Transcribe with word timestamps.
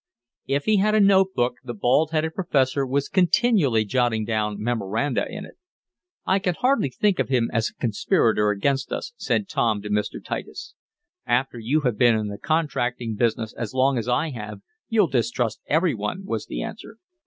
If 0.47 0.65
he 0.65 0.77
had 0.77 0.95
a 0.95 0.99
note 0.99 1.35
book 1.35 1.57
the 1.63 1.75
bald 1.75 2.09
headed 2.09 2.33
professor 2.33 2.87
was 2.87 3.07
continually 3.07 3.85
jotting 3.85 4.25
down 4.25 4.55
memoranda 4.59 5.27
in 5.29 5.45
it. 5.45 5.57
"I 6.25 6.39
can 6.39 6.55
hardly 6.55 6.89
think 6.89 7.19
of 7.19 7.29
him 7.29 7.51
as 7.53 7.69
a 7.69 7.75
conspirator 7.75 8.49
against 8.49 8.91
us," 8.91 9.13
said 9.17 9.47
Tom 9.47 9.79
to 9.83 9.91
Mr. 9.91 10.15
Titus. 10.25 10.73
"After 11.27 11.59
you 11.59 11.81
have 11.81 11.99
been 11.99 12.15
in 12.15 12.29
the 12.29 12.39
contracting 12.39 13.13
business 13.13 13.53
as 13.53 13.75
long 13.75 13.99
as 13.99 14.07
I 14.07 14.31
have 14.31 14.61
you'll 14.89 15.05
distrust 15.05 15.61
every 15.67 15.93
one," 15.93 16.25
was 16.25 16.47
the 16.47 16.63
answer. 16.63 16.97